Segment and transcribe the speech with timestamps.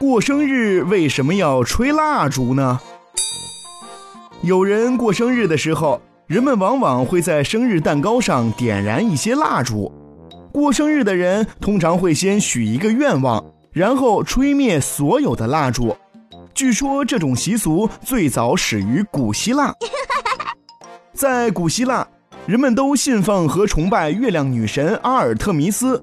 [0.00, 2.80] 过生日为什么要吹蜡烛呢？
[4.40, 9.92] 有人过生日的时候，人们往往会在生日蛋糕上点燃一些蜡烛。
[10.54, 15.94] 过生日的人通常会先许一个愿望，然后吹灭所有的蜡烛。
[16.54, 19.70] 据说这种习俗最早始于古希腊。
[21.12, 22.08] 在古希腊，
[22.46, 26.02] 人们都信奉和崇拜月亮女神阿尔特弥斯。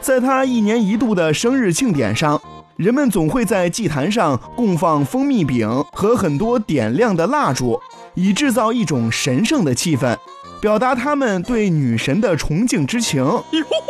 [0.00, 2.40] 在她一年一度的生日庆典上，
[2.82, 7.78] 人们总会在祭坛上供放蜂蜜饼和很多点亮的蜡烛，
[8.16, 10.16] 以制造一种神圣的气氛，
[10.60, 13.24] 表达他们对女神的崇敬之情。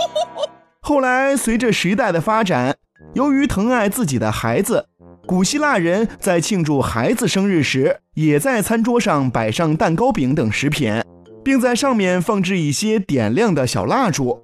[0.82, 2.76] 后来，随着时代的发展，
[3.14, 4.84] 由于疼爱自己的孩子，
[5.26, 11.02] 古希腊人在庆祝孩子生日时，也在餐桌上摆上蛋糕饼等食品，
[11.42, 14.42] 并在上面放置一些点亮的小蜡烛。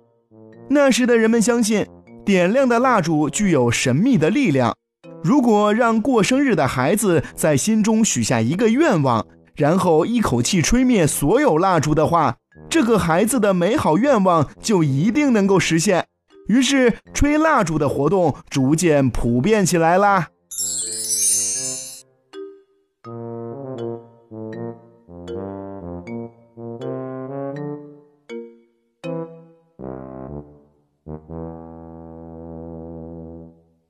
[0.71, 1.87] 那时的人们相信，
[2.29, 4.77] 点亮的蜡烛具有神秘的力量。
[5.25, 12.37] 如果让过生日的孩子在心中许下一个愿望然后一口气吹灭所有蜡烛的话
[12.69, 16.05] 这个孩子的美好愿望就一定能够实现。
[16.49, 20.29] 于是吹蜡烛的活动逐渐普遍起来啦。